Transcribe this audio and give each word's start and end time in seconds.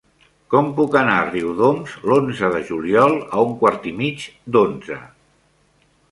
Com 0.51 0.69
puc 0.77 0.95
anar 1.01 1.17
a 1.17 1.25
Riudoms 1.25 1.91
l'onze 2.11 2.49
de 2.55 2.61
juliol 2.69 3.13
a 3.39 3.43
un 3.49 3.53
quart 3.59 3.85
i 3.91 3.93
mig 3.99 4.25
d'onze? 4.57 4.97